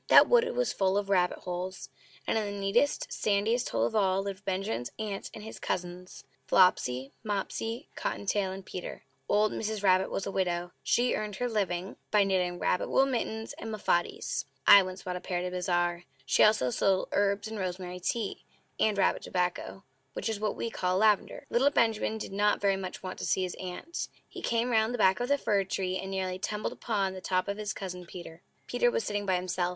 [0.07, 1.89] That wood was full of rabbit holes;
[2.25, 7.13] and in the neatest, sandiest hole of all lived Benjamin's aunt and his cousins Flopsy,
[7.23, 9.03] Mopsy, Cotton tail, and Peter.
[9.29, 9.83] Old Mrs.
[9.83, 14.45] Rabbit was a widow; she earned her living by knitting rabbit wool mittens and muffatees
[14.65, 16.05] (I once bought a pair at a bazaar).
[16.25, 18.43] She also sold herbs, and rosemary tea,
[18.79, 19.83] and rabbit tobacco
[20.13, 21.45] (which is what we call lavender).
[21.51, 24.07] Little Benjamin did not very much want to see his Aunt.
[24.27, 27.47] He came round the back of the fir tree, and nearly tumbled upon the top
[27.47, 28.41] of his Cousin Peter.
[28.65, 29.69] Peter was sitting by himself.